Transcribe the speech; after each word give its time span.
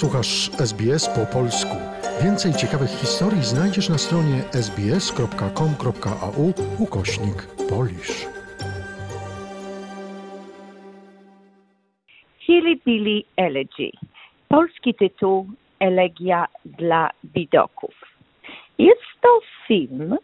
Słuchasz 0.00 0.50
SBS 0.60 1.08
po 1.08 1.26
polsku. 1.38 1.76
Więcej 2.24 2.52
ciekawych 2.52 2.90
historii 2.90 3.42
znajdziesz 3.42 3.88
na 3.88 3.98
stronie 3.98 4.38
sbs.com.au 4.52 6.44
ukośnik 6.78 7.38
polisz. 7.68 8.26
Hilly 12.38 12.76
Billy 12.86 13.22
Elegy. 13.36 13.90
Polski 14.48 14.94
tytuł 14.94 15.46
Elegia 15.80 16.46
dla 16.64 17.10
bidoków. 17.24 17.94
Jest 18.78 19.10
to 19.20 19.40
film 19.66 20.16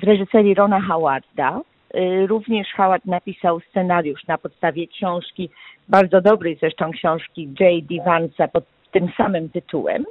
w 0.00 0.02
reżyserii 0.02 0.54
Rona 0.54 0.80
Howarda. 0.80 1.60
Y, 1.94 2.26
Również 2.26 2.68
Howard 2.76 3.04
napisał 3.04 3.60
scenariusz 3.60 4.26
na 4.26 4.38
podstawie 4.38 4.86
książki, 4.86 5.50
bardzo 5.88 6.20
dobrej 6.20 6.56
zresztą 6.60 6.90
książki 6.90 7.48
J.D. 7.60 7.94
Vance'a 7.94 8.48
pod 8.48 8.64
tym 8.90 9.08
samym 9.16 9.48
tytułem. 9.48 10.04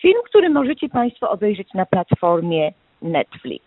Film, 0.00 0.18
który 0.24 0.50
możecie 0.50 0.88
Państwo 0.88 1.30
obejrzeć 1.30 1.68
na 1.74 1.86
platformie 1.86 2.72
Netflix. 3.02 3.64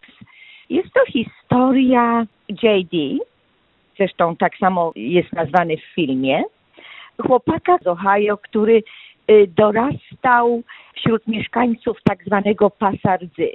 Jest 0.69 0.93
to 0.93 1.11
historia 1.11 2.25
J.D., 2.63 2.97
zresztą 3.97 4.35
tak 4.35 4.57
samo 4.57 4.91
jest 4.95 5.33
nazwany 5.33 5.77
w 5.77 5.93
filmie, 5.95 6.43
chłopaka 7.21 7.77
z 7.77 7.87
Ohio, 7.87 8.37
który 8.37 8.83
y, 9.31 9.47
dorastał 9.47 10.63
wśród 10.95 11.27
mieszkańców 11.27 11.97
tak 12.03 12.23
zwanego 12.25 12.69
pasa 12.69 13.17
rdzy. 13.17 13.49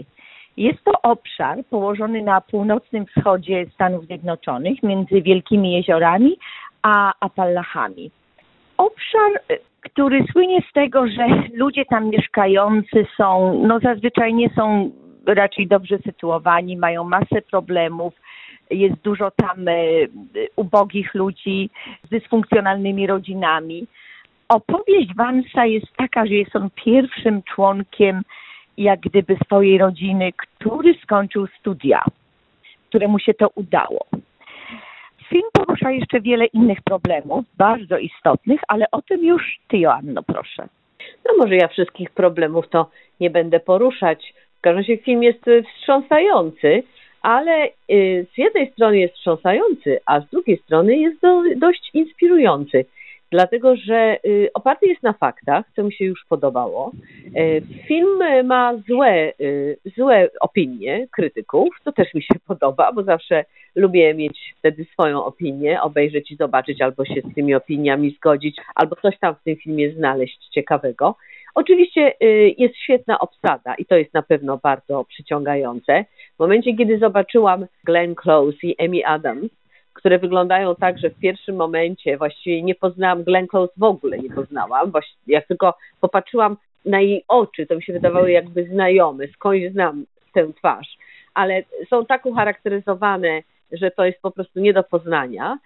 Jest 0.56 0.84
to 0.84 0.92
obszar 1.02 1.64
położony 1.70 2.22
na 2.22 2.40
północnym 2.40 3.06
wschodzie 3.06 3.66
Stanów 3.74 4.06
Zjednoczonych, 4.06 4.82
między 4.82 5.22
Wielkimi 5.22 5.72
Jeziorami 5.72 6.36
a 6.82 7.12
Apalachami. 7.20 8.10
Obszar, 8.76 9.32
y, 9.52 9.58
który 9.92 10.24
słynie 10.32 10.60
z 10.70 10.72
tego, 10.72 11.06
że 11.08 11.26
ludzie 11.54 11.84
tam 11.84 12.10
mieszkający 12.10 13.06
są, 13.16 13.60
no 13.66 13.78
zazwyczaj 13.80 14.34
nie 14.34 14.50
są 14.50 14.90
raczej 15.26 15.66
dobrze 15.66 15.98
sytuowani, 15.98 16.76
mają 16.76 17.04
masę 17.04 17.42
problemów, 17.50 18.14
jest 18.70 18.94
dużo 18.94 19.30
tam 19.30 19.68
e, 19.68 19.74
ubogich 20.56 21.14
ludzi 21.14 21.70
z 22.04 22.08
dysfunkcjonalnymi 22.08 23.06
rodzinami. 23.06 23.86
Opowieść 24.48 25.14
Vansa 25.16 25.66
jest 25.66 25.96
taka, 25.96 26.26
że 26.26 26.34
jest 26.34 26.56
on 26.56 26.70
pierwszym 26.84 27.42
członkiem 27.42 28.22
jak 28.76 29.00
gdyby 29.00 29.36
swojej 29.44 29.78
rodziny, 29.78 30.32
który 30.36 30.94
skończył 31.02 31.46
studia, 31.46 32.04
któremu 32.88 33.18
się 33.18 33.34
to 33.34 33.48
udało. 33.54 34.06
Film 35.32 35.48
porusza 35.52 35.90
jeszcze 35.90 36.20
wiele 36.20 36.46
innych 36.46 36.78
problemów, 36.82 37.44
bardzo 37.58 37.98
istotnych, 37.98 38.60
ale 38.68 38.86
o 38.90 39.02
tym 39.02 39.24
już 39.24 39.58
ty, 39.68 39.78
Joanno, 39.78 40.22
proszę. 40.22 40.68
No 41.26 41.36
może 41.38 41.56
ja 41.56 41.68
wszystkich 41.68 42.10
problemów 42.10 42.68
to 42.68 42.90
nie 43.20 43.30
będę 43.30 43.60
poruszać. 43.60 44.34
W 44.58 44.60
każdym 44.60 44.78
razie 44.78 44.96
film 44.96 45.22
jest 45.22 45.48
y, 45.48 45.62
wstrząsający, 45.62 46.82
ale 47.22 47.68
y, 47.90 48.26
z 48.34 48.38
jednej 48.38 48.72
strony 48.72 48.98
jest 48.98 49.14
wstrząsający, 49.14 50.00
a 50.06 50.20
z 50.20 50.30
drugiej 50.30 50.58
strony 50.58 50.96
jest 50.96 51.20
do, 51.20 51.42
dość 51.56 51.90
inspirujący. 51.94 52.84
Dlatego, 53.32 53.76
że 53.76 54.18
y, 54.26 54.50
oparty 54.54 54.86
jest 54.86 55.02
na 55.02 55.12
faktach, 55.12 55.64
co 55.76 55.82
mi 55.82 55.92
się 55.92 56.04
już 56.04 56.24
podobało. 56.28 56.92
Y, 57.36 57.62
Film 57.86 58.46
ma 58.46 58.76
złe, 58.88 59.32
y, 59.40 59.78
złe 59.96 60.28
opinie 60.40 61.08
krytyków, 61.10 61.68
to 61.84 61.92
też 61.92 62.14
mi 62.14 62.22
się 62.22 62.34
podoba, 62.48 62.92
bo 62.92 63.02
zawsze 63.02 63.44
lubię 63.74 64.14
mieć 64.14 64.54
wtedy 64.58 64.84
swoją 64.84 65.24
opinię, 65.24 65.82
obejrzeć 65.82 66.30
i 66.30 66.36
zobaczyć, 66.36 66.80
albo 66.80 67.04
się 67.04 67.20
z 67.30 67.34
tymi 67.34 67.54
opiniami 67.54 68.10
zgodzić, 68.10 68.56
albo 68.74 68.96
coś 68.96 69.18
tam 69.18 69.34
w 69.34 69.42
tym 69.42 69.56
filmie 69.56 69.92
znaleźć 69.92 70.48
ciekawego. 70.48 71.16
Oczywiście 71.54 72.14
y, 72.22 72.54
jest 72.58 72.76
świetna 72.76 73.18
obsada 73.18 73.74
i 73.74 73.84
to 73.84 73.96
jest 73.96 74.14
na 74.14 74.22
pewno 74.22 74.58
bardzo 74.62 75.04
przyciągające. 75.04 76.04
W 76.36 76.38
momencie, 76.38 76.76
kiedy 76.76 76.98
zobaczyłam 76.98 77.66
Glenn 77.84 78.14
Close 78.14 78.58
i 78.62 78.76
Amy 78.78 79.06
Adams, 79.06 79.61
które 79.94 80.18
wyglądają 80.18 80.74
tak, 80.74 80.98
że 80.98 81.10
w 81.10 81.18
pierwszym 81.18 81.56
momencie 81.56 82.16
właściwie 82.16 82.62
nie 82.62 82.74
poznałam 82.74 83.22
Glenn 83.24 83.46
Close 83.46 83.72
w 83.76 83.82
ogóle 83.82 84.18
nie 84.18 84.30
poznałam. 84.30 84.90
Właści- 84.90 85.16
Jak 85.26 85.46
tylko 85.46 85.74
popatrzyłam 86.00 86.56
na 86.84 87.00
jej 87.00 87.24
oczy, 87.28 87.66
to 87.66 87.76
mi 87.76 87.82
się 87.82 87.92
wydawały 87.92 88.30
jakby 88.30 88.64
znajome, 88.64 89.28
skądś 89.28 89.72
znam 89.72 90.04
tę 90.34 90.52
twarz, 90.52 90.96
ale 91.34 91.62
są 91.90 92.06
tak 92.06 92.26
ucharakteryzowane, 92.26 93.42
że 93.72 93.90
to 93.90 94.04
jest 94.04 94.22
po 94.22 94.30
prostu 94.30 94.60
nie 94.60 94.72
do 94.72 94.82
poznania. 94.82 95.58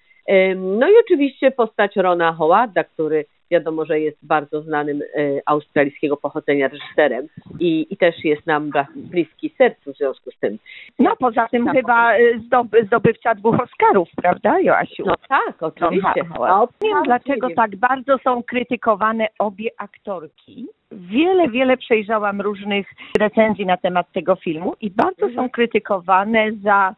No 0.56 0.88
i 0.88 0.92
oczywiście 1.04 1.50
postać 1.50 1.97
Rona 1.97 2.32
Howarda, 2.32 2.84
który 2.84 3.25
wiadomo, 3.50 3.84
że 3.84 4.00
jest 4.00 4.18
bardzo 4.22 4.62
znanym 4.62 5.02
e, 5.02 5.06
australijskiego 5.46 6.16
pochodzenia 6.16 6.68
reżyserem 6.68 7.26
i, 7.60 7.86
i 7.90 7.96
też 7.96 8.24
jest 8.24 8.46
nam 8.46 8.70
bliski 8.96 9.54
sercu 9.58 9.92
w 9.92 9.96
związku 9.96 10.30
z 10.30 10.38
tym. 10.38 10.58
No 10.98 11.16
poza 11.16 11.48
tym 11.48 11.64
Tak. 11.64 11.74
chyba 11.74 12.12
zdoby, 12.46 12.84
zdobywca 12.84 13.34
dwóch 13.34 13.60
Oscarów, 13.60 14.08
prawda, 14.16 14.60
Joasiu? 14.60 15.04
No 15.06 15.14
tak, 15.28 15.62
oczywiście. 15.62 16.24
Howard. 16.24 16.70
A 16.82 16.84
Nie 16.84 16.90
wiem, 16.94 17.02
dlaczego 17.04 17.48
tak 17.56 17.76
bardzo 17.76 18.18
są 18.18 18.42
krytykowane 18.42 19.28
obie 19.38 19.70
aktorki. 19.78 20.66
Wiele, 20.96 21.48
wiele 21.48 21.76
przejrzałam 21.76 22.40
różnych 22.40 22.86
recenzji 23.18 23.66
na 23.66 23.76
temat 23.76 24.12
tego 24.12 24.36
filmu 24.36 24.74
i 24.80 24.90
bardzo 24.90 25.28
są 25.34 25.50
krytykowane 25.50 26.52
za, 26.52 26.94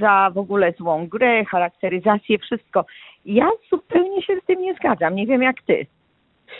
za 0.00 0.30
w 0.34 0.38
ogóle 0.38 0.72
złą 0.72 1.08
grę, 1.08 1.44
charakteryzację, 1.44 2.38
wszystko. 2.38 2.84
Ja 3.24 3.48
zupełnie 3.70 4.22
się 4.22 4.36
z 4.42 4.46
tym 4.46 4.60
nie 4.60 4.74
zgadzam. 4.74 5.14
Nie 5.14 5.26
wiem 5.26 5.42
jak 5.42 5.62
ty. 5.62 5.86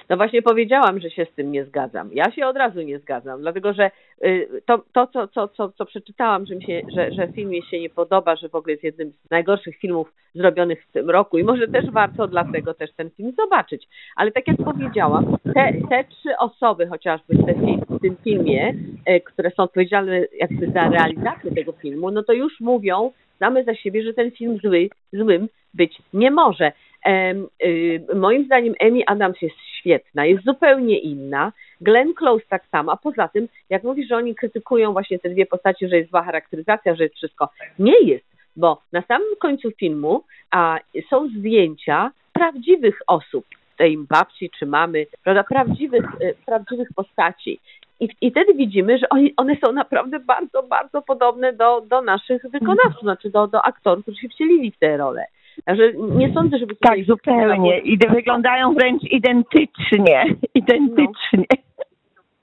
No 0.09 0.16
właśnie 0.16 0.43
powiedziałam, 0.43 1.00
że 1.00 1.10
się 1.10 1.27
z 1.32 1.34
tym 1.34 1.53
nie 1.53 1.65
zgadzam. 1.65 2.10
Ja 2.12 2.31
się 2.31 2.47
od 2.47 2.56
razu 2.56 2.82
nie 2.82 2.99
zgadzam, 2.99 3.41
dlatego 3.41 3.72
że 3.72 3.91
y, 4.25 4.62
to, 4.66 4.82
to 4.93 5.06
co, 5.06 5.28
co, 5.28 5.49
co, 5.49 5.72
co 5.72 5.87
przeczytałam, 5.87 6.47
że, 6.47 6.55
mi 6.55 6.65
się, 6.65 6.82
że, 6.97 7.12
że 7.12 7.28
film 7.28 7.50
mi 7.50 7.62
się 7.62 7.81
nie 7.81 7.91
podoba, 7.91 8.37
że 8.37 8.49
w 8.49 8.55
ogóle 8.55 8.72
jest 8.72 8.84
jednym 8.84 9.12
z 9.27 9.31
najgorszych 9.31 9.77
filmów 9.77 10.12
zrobionych 10.34 10.84
w 10.84 10.93
tym 10.93 11.10
roku 11.10 11.38
i 11.38 11.44
może 11.44 11.69
też 11.69 11.91
warto 11.91 12.27
dlatego 12.27 12.75
też 12.75 12.91
ten 12.97 13.10
film 13.10 13.32
zobaczyć. 13.37 13.88
Ale 14.16 14.32
tak 14.32 14.49
jak 14.49 14.56
powiedziałam, 14.56 15.37
te, 15.55 15.72
te 15.88 16.05
trzy 16.05 16.38
osoby 16.38 16.87
chociażby 16.87 17.34
w, 17.34 17.44
w 17.88 18.00
tym 18.00 18.16
filmie, 18.25 18.75
y, 19.11 19.21
które 19.21 19.50
są 19.50 19.62
odpowiedzialne 19.62 20.25
jakby 20.38 20.71
za 20.71 20.88
realizację 20.88 21.55
tego 21.55 21.72
filmu, 21.72 22.11
no 22.11 22.22
to 22.22 22.32
już 22.32 22.61
mówią 22.61 23.11
same 23.38 23.65
za 23.65 23.75
siebie, 23.75 24.03
że 24.03 24.15
ten 24.15 24.31
film 24.31 24.59
zły, 24.65 24.88
złym 25.12 25.49
być 25.75 25.99
nie 26.12 26.31
może. 26.31 26.72
Y, 27.07 28.07
moim 28.15 28.45
zdaniem 28.45 28.75
Amy 28.81 29.03
Adams 29.07 29.43
jest 29.43 29.57
świetna, 29.79 30.27
jest 30.27 30.45
zupełnie 30.45 30.99
inna. 30.99 31.53
Glenn 31.81 32.15
Close 32.15 32.45
tak 32.49 32.67
samo, 32.67 32.93
a 32.93 32.97
poza 32.97 33.29
tym, 33.29 33.49
jak 33.71 33.83
mówisz, 33.83 34.09
że 34.09 34.17
oni 34.17 34.35
krytykują 34.35 34.93
właśnie 34.93 35.19
te 35.19 35.31
dwie 35.31 35.47
postacie, 35.47 35.89
że 35.89 35.97
jest 35.97 36.11
zła 36.11 36.23
charakteryzacja, 36.23 36.95
że 36.95 37.03
jest 37.03 37.17
wszystko. 37.17 37.49
Nie 37.79 38.01
jest, 38.01 38.25
bo 38.57 38.83
na 38.93 39.03
samym 39.03 39.37
końcu 39.39 39.71
filmu 39.71 40.25
a, 40.51 40.79
są 41.11 41.29
zdjęcia 41.29 42.11
prawdziwych 42.33 42.99
osób, 43.07 43.45
tej 43.77 43.99
babci 43.99 44.51
czy 44.59 44.67
mamy, 44.67 45.07
prawda, 45.25 45.45
prawdziwych, 45.45 46.05
y, 46.23 46.35
prawdziwych 46.47 46.89
postaci. 46.97 47.61
I, 48.01 48.09
I 48.21 48.31
wtedy 48.31 48.55
widzimy, 48.55 48.99
że 48.99 49.09
oni, 49.09 49.35
one 49.37 49.57
są 49.65 49.73
naprawdę 49.73 50.21
bardzo, 50.21 50.63
bardzo 50.63 51.03
podobne 51.03 51.53
do, 51.53 51.81
do 51.81 52.03
naszych 52.03 52.43
wykonawców, 52.51 53.01
znaczy 53.01 53.31
do, 53.31 53.47
do 53.47 53.63
aktorów, 53.63 54.03
którzy 54.03 54.21
się 54.21 54.29
wcielili 54.29 54.71
w 54.71 54.79
te 54.79 54.97
role. 54.97 55.27
Także 55.65 55.93
nie 55.95 56.35
sądzę, 56.35 56.59
żeby 56.59 56.77
Tak, 56.77 57.05
zupełnie. 57.05 57.79
I 57.79 57.99
wyglądają 57.99 58.75
wręcz 58.75 59.03
identycznie. 59.03 60.25
Identycznie. 60.55 61.47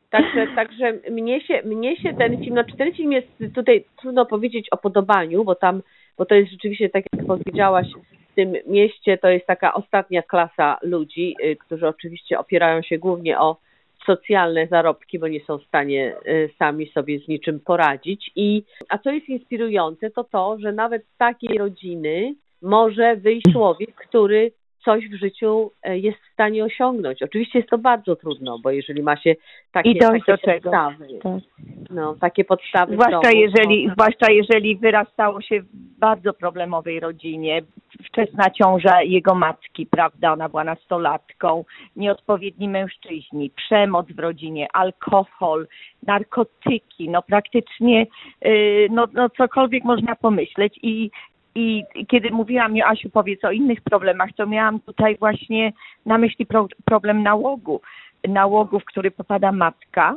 Także, 0.10 0.48
także 0.56 0.94
mnie, 1.12 1.42
się, 1.42 1.62
mnie 1.66 1.98
się 1.98 2.14
ten 2.14 2.38
film, 2.38 2.52
znaczy 2.52 2.78
ten 2.78 2.94
film 2.94 3.12
jest 3.12 3.28
tutaj 3.56 3.86
trudno 4.02 4.26
powiedzieć 4.26 4.68
o 4.72 4.78
podobaniu, 4.78 5.44
bo 5.44 5.56
tam, 5.56 5.82
bo 6.18 6.26
to 6.26 6.36
jest 6.36 6.52
rzeczywiście, 6.52 6.90
tak 6.90 7.04
jak 7.14 7.26
powiedziałaś, 7.26 7.88
w 8.32 8.36
tym 8.36 8.54
mieście 8.68 9.18
to 9.18 9.30
jest 9.30 9.48
taka 9.48 9.74
ostatnia 9.74 10.22
klasa 10.22 10.78
ludzi, 10.82 11.36
y, 11.44 11.56
którzy 11.56 11.88
oczywiście 11.88 12.40
opierają 12.40 12.82
się 12.82 12.98
głównie 12.98 13.40
o 13.40 13.58
socjalne 14.06 14.68
zarobki, 14.68 15.20
bo 15.20 15.28
nie 15.28 15.40
są 15.40 15.58
w 15.58 15.66
stanie 15.66 16.16
y, 16.28 16.50
sami 16.60 16.92
sobie 16.92 17.20
z 17.20 17.28
niczym 17.28 17.60
poradzić. 17.60 18.32
I, 18.36 18.64
a 18.90 18.98
co 18.98 19.12
jest 19.12 19.30
inspirujące, 19.30 20.10
to 20.10 20.24
to, 20.24 20.58
że 20.60 20.72
nawet 20.72 21.06
z 21.06 21.18
takiej 21.18 21.58
rodziny 21.58 22.36
może 22.62 23.16
wyjść 23.16 23.52
człowiek, 23.54 23.96
który 23.96 24.52
coś 24.86 25.10
w 25.10 25.14
życiu 25.14 25.72
e, 25.84 25.98
jest 25.98 26.18
w 26.18 26.34
stanie 26.34 26.64
osiągnąć. 26.64 27.24
Oczywiście 27.24 27.60
jest 27.60 27.70
to 27.70 27.78
bardzo 27.78 28.16
trudno, 28.16 28.60
bo 28.60 28.72
jeżeli 28.72 29.04
ma 29.04 29.18
się 29.18 29.36
takie, 29.72 29.90
I 29.90 29.98
takie 30.00 30.32
do 30.32 30.38
czego. 30.38 30.72
podstawy, 30.72 31.08
Tak. 31.24 31.42
no, 31.90 32.16
takie 32.22 32.46
podstawy 32.46 32.94
Zwłaszcza 32.94 33.20
domu, 33.22 33.36
jeżeli, 33.36 33.88
no, 33.88 33.94
zwłaszcza 33.94 34.32
jeżeli 34.32 34.78
wyrastało 34.78 35.42
się 35.42 35.62
w 35.62 35.66
bardzo 36.00 36.34
problemowej 36.34 37.00
rodzinie, 37.00 37.62
wczesna 38.06 38.50
ciąża 38.50 39.02
jego 39.02 39.36
matki, 39.36 39.86
prawda, 39.86 40.34
ona 40.34 40.50
była 40.50 40.64
nastolatką, 40.64 41.66
nieodpowiedni 41.96 42.70
mężczyźni, 42.70 43.50
przemoc 43.50 44.08
w 44.08 44.20
rodzinie, 44.20 44.68
alkohol, 44.74 45.68
narkotyki, 46.04 47.10
no 47.10 47.22
praktycznie 47.22 48.08
yy, 48.42 48.88
no, 48.92 49.08
no 49.14 49.30
cokolwiek 49.30 49.84
można 49.84 50.16
pomyśleć 50.16 50.80
i 50.82 51.12
i 51.56 51.84
kiedy 52.08 52.32
mówiłam, 52.32 52.76
Joasiu, 52.76 53.10
powiedz 53.10 53.44
o 53.44 53.52
innych 53.52 53.82
problemach, 53.82 54.30
to 54.38 54.48
miałam 54.48 54.80
tutaj 54.80 55.18
właśnie 55.20 55.74
na 56.06 56.18
myśli 56.18 56.46
pro, 56.46 56.68
problem 56.86 57.24
nałogu. 57.24 57.82
nałogów, 58.28 58.86
który 58.86 59.12
popada 59.12 59.52
matka. 59.52 60.16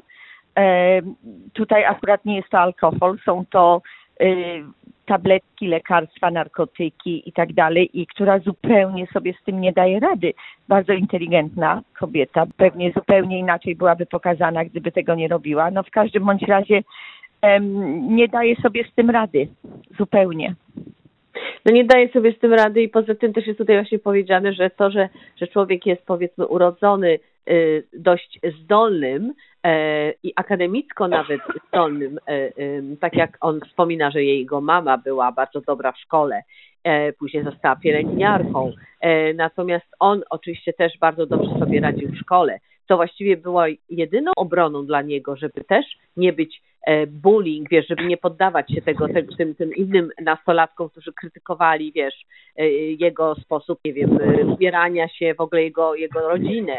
E, 0.59 1.01
tutaj 1.53 1.85
akurat 1.85 2.25
nie 2.25 2.37
jest 2.37 2.49
to 2.49 2.59
alkohol, 2.59 3.19
są 3.25 3.45
to 3.51 3.83
e, 4.21 4.27
tabletki, 5.07 5.69
lekarstwa, 5.69 6.31
narkotyki 6.31 7.29
i 7.29 7.33
tak 7.33 7.53
dalej, 7.53 8.01
i 8.01 8.07
która 8.07 8.39
zupełnie 8.39 9.07
sobie 9.07 9.35
z 9.41 9.45
tym 9.45 9.61
nie 9.61 9.73
daje 9.73 10.01
rady. 10.01 10.35
Bardzo 10.69 10.93
inteligentna 10.93 11.83
kobieta, 11.99 12.47
pewnie 12.57 12.93
zupełnie 12.93 13.39
inaczej 13.39 13.77
byłaby 13.77 14.07
pokazana, 14.07 14.65
gdyby 14.65 14.93
tego 14.93 15.15
nie 15.15 15.29
robiła. 15.29 15.71
No 15.71 15.83
w 15.83 15.91
każdym 15.91 16.25
bądź 16.25 16.43
razie 16.43 16.83
em, 17.43 18.17
nie 18.17 18.29
daje 18.29 18.57
sobie 18.57 18.85
z 18.85 18.95
tym 18.95 19.11
rady 19.11 19.49
zupełnie. 19.99 20.55
No 21.65 21.73
nie 21.73 21.85
daje 21.85 22.09
sobie 22.09 22.33
z 22.33 22.39
tym 22.39 22.53
rady 22.53 22.83
i 22.83 22.89
poza 22.89 23.15
tym 23.15 23.33
też 23.33 23.47
jest 23.47 23.59
tutaj 23.59 23.77
właśnie 23.77 23.99
powiedziane, 23.99 24.53
że 24.53 24.71
to, 24.71 24.91
że, 24.91 25.09
że 25.37 25.47
człowiek 25.47 25.87
jest 25.87 26.03
powiedzmy 26.07 26.47
urodzony 26.47 27.19
y, 27.49 27.85
dość 27.93 28.41
zdolnym 28.61 29.33
e, 29.65 30.13
i 30.23 30.33
akademicko 30.37 31.09
nawet 31.09 31.41
zdolnym, 31.69 32.19
e, 32.27 32.51
tak 33.01 33.15
jak 33.15 33.39
on 33.41 33.61
wspomina, 33.61 34.11
że 34.11 34.25
jego 34.25 34.61
mama 34.61 34.99
była 34.99 35.33
bardzo 35.33 35.61
dobra 35.61 35.93
w 35.93 35.99
szkole, 35.99 36.43
e, 36.85 37.13
później 37.13 37.45
została 37.45 37.77
pielęgniarką, 37.77 38.73
natomiast 39.35 39.87
on 40.01 40.23
oczywiście 40.31 40.73
też 40.73 40.99
bardzo 41.01 41.27
dobrze 41.27 41.59
sobie 41.59 41.81
radził 41.81 42.09
w 42.09 42.19
szkole, 42.19 42.59
to 42.87 42.97
właściwie 42.97 43.37
była 43.37 43.67
jedyną 43.91 44.31
obroną 44.37 44.87
dla 44.87 45.03
niego, 45.03 45.37
żeby 45.37 45.65
też 45.65 45.87
nie 46.17 46.33
być 46.33 46.63
bullying, 47.07 47.69
wiesz, 47.71 47.87
żeby 47.89 48.05
nie 48.05 48.17
poddawać 48.17 48.71
się 48.71 48.83
tego, 48.83 49.09
tym, 49.39 49.55
tym 49.55 49.75
innym 49.75 50.11
nastolatkom, 50.23 50.89
którzy 50.89 51.13
krytykowali, 51.13 51.93
wiesz, 51.93 52.15
e, 52.57 52.69
jego 52.79 53.35
sposób, 53.35 53.79
nie 53.85 53.93
wiem, 53.93 54.19
e, 54.23 54.47
ubierania 54.47 55.09
się, 55.09 55.35
w 55.35 55.41
ogóle 55.41 55.63
jego, 55.63 55.95
jego 55.95 56.29
rodzinę, 56.29 56.79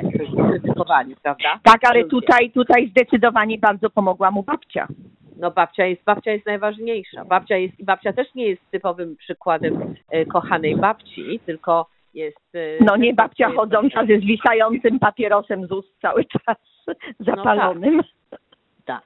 krytykowali, 0.50 1.16
prawda? 1.24 1.60
Tak, 1.64 1.80
ale 1.90 2.04
tutaj, 2.04 2.52
tutaj 2.52 2.88
zdecydowanie 2.90 3.58
bardzo 3.58 3.90
pomogła 3.90 4.32
mu 4.32 4.44
babcia. 4.44 4.88
No 5.38 5.52
babcia 5.52 5.86
jest, 5.86 6.04
babcia 6.04 6.32
jest 6.32 6.46
najważniejsza. 6.46 7.26
Babcia 7.26 7.58
jest, 7.58 7.80
i 7.80 7.84
babcia 7.86 8.14
też 8.14 8.36
nie 8.36 8.48
jest 8.48 8.62
typowym 8.72 9.16
przykładem 9.16 9.96
e, 10.10 10.26
kochanej 10.26 10.76
babci, 10.76 11.40
tylko 11.46 11.88
jest... 12.14 12.56
e, 12.56 12.84
No 12.84 12.96
nie 12.98 13.14
babcia 13.14 13.46
jest- 13.48 13.58
chodząca 13.60 14.06
ze 14.06 14.18
zwisającym 14.20 15.00
papierosem 15.00 15.68
z 15.68 15.72
ust 15.72 15.90
cały 16.02 16.26
czas 16.26 16.58
zapalonym. 17.20 18.02
Tak, 18.30 18.40
tak, 18.86 19.04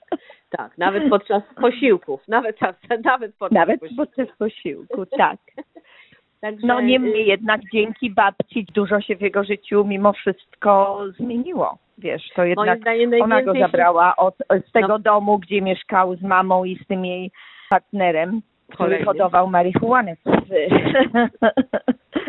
nawet 0.78 1.10
podczas 1.10 1.44
posiłków, 1.62 2.28
nawet, 2.28 2.58
nawet 3.06 3.36
podczas 3.36 3.56
Nawet 3.56 3.80
posiłków. 3.80 4.08
podczas 4.08 4.38
posiłku, 4.38 5.06
tak. 5.06 5.38
Także, 6.42 6.68
No 6.68 6.80
y, 6.80 6.84
niemniej 6.84 7.28
jednak 7.28 7.62
dzięki 7.74 8.10
babci 8.12 8.66
dużo 8.74 9.02
się 9.02 9.16
w 9.16 9.22
jego 9.22 9.44
życiu 9.44 9.86
mimo 9.88 10.14
wszystko 10.14 11.00
zmieniło. 11.18 11.78
Wiesz, 11.98 12.30
to 12.36 12.44
jednak 12.44 12.80
ona 13.22 13.42
go 13.42 13.54
zabrała 13.60 14.16
od, 14.16 14.36
z 14.68 14.72
tego 14.72 14.88
No. 14.88 15.00
domu, 15.00 15.40
gdzie 15.40 15.62
mieszkał 15.62 16.16
z 16.16 16.22
mamą 16.22 16.64
i 16.64 16.76
z 16.84 16.88
tym 16.88 17.06
jej 17.06 17.32
partnerem, 17.70 18.42
który 18.68 18.78
Kolejnym. 18.78 19.06
hodował 19.06 19.48
marihuanę. 19.50 20.16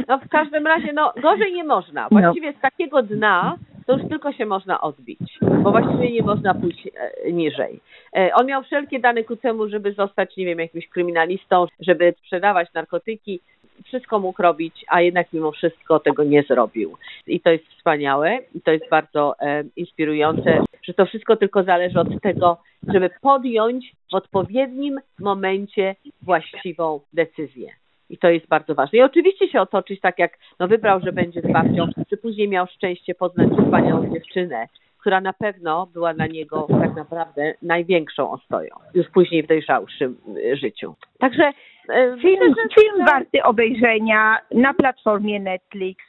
No 0.09 0.19
w 0.19 0.29
każdym 0.29 0.67
razie, 0.67 0.93
no 0.93 1.13
gorzej 1.23 1.53
nie 1.53 1.65
można. 1.65 2.09
No. 2.11 2.21
Właściwie 2.21 2.53
z 2.53 2.61
takiego 2.61 3.03
dna 3.03 3.57
to 3.87 3.97
już 3.99 4.09
tylko 4.09 4.33
się 4.33 4.47
można 4.47 4.81
odbić, 4.81 5.30
bo 5.63 5.71
właściwie 5.71 6.13
nie 6.13 6.23
można 6.23 6.55
pójść 6.55 6.87
e, 6.87 7.33
niżej. 7.33 7.81
E, 8.17 8.35
on 8.35 8.47
miał 8.47 8.63
wszelkie 8.63 9.01
dane 9.01 9.25
ku 9.25 9.37
temu, 9.37 9.69
żeby 9.69 9.93
zostać, 9.93 10.37
nie 10.37 10.47
wiem, 10.47 10.59
jakimś 10.59 10.89
kryminalistą, 10.89 11.67
żeby 11.81 12.15
sprzedawać 12.19 12.69
narkotyki. 12.75 13.41
Wszystko 13.85 14.19
mógł 14.19 14.43
robić, 14.43 14.85
a 14.89 15.01
jednak 15.01 15.27
mimo 15.33 15.53
wszystko 15.53 16.01
tego 16.01 16.25
nie 16.25 16.43
zrobił. 16.43 16.97
I 17.27 17.41
to 17.41 17.51
jest 17.51 17.65
wspaniałe 17.69 18.39
i 18.55 18.61
to 18.61 18.71
jest 18.71 18.89
bardzo 18.91 19.35
e, 19.41 19.65
inspirujące, 19.77 20.65
że 20.83 20.95
to 20.95 21.07
wszystko 21.07 21.37
tylko 21.37 21.63
zależy 21.63 22.01
od 22.01 22.23
tego, 22.23 22.57
żeby 22.89 23.11
podjąć 23.21 23.93
w 24.13 24.15
odpowiednim 24.15 25.01
momencie 25.19 25.95
właściwą 26.23 27.01
decyzję. 27.13 27.71
I 28.11 28.19
to 28.19 28.31
jest 28.31 28.49
bardzo 28.49 28.75
ważne. 28.75 28.99
I 28.99 29.03
oczywiście 29.03 29.49
się 29.49 29.61
otoczyć 29.61 30.01
tak, 30.01 30.19
jak 30.19 30.39
no 30.59 30.69
wybrał, 30.69 31.01
że 31.01 31.13
będzie 31.13 31.41
z 31.41 31.53
babcią, 31.53 31.89
czy 32.11 32.17
później 32.17 32.49
miał 32.49 32.67
szczęście 32.67 33.15
poznać 33.15 33.49
wspaniałą 33.51 34.13
dziewczynę, 34.15 34.67
która 35.01 35.21
na 35.21 35.33
pewno 35.33 35.87
była 35.87 36.15
dla 36.15 36.27
niego 36.27 36.67
tak 36.81 36.97
naprawdę 36.97 37.55
największą 37.63 38.31
ostoją, 38.31 38.69
już 38.95 39.07
później 39.09 39.43
w 39.43 39.47
dojrzałszym 39.47 40.17
y, 40.37 40.57
życiu. 40.57 40.95
Także 41.19 41.43
e, 41.89 42.17
Film, 42.23 42.39
myślę, 42.41 42.55
że- 42.77 42.83
film 42.83 43.05
warty 43.07 43.43
obejrzenia 43.43 44.39
na 44.51 44.75
platformie 44.75 45.41
Netflix 45.41 46.05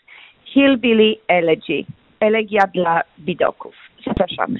Hillbilly 0.45 1.15
Elegy. 1.27 1.85
Elegia 2.19 2.67
dla 2.67 3.01
bidoków. 3.19 3.75
Zapraszamy. 4.07 4.59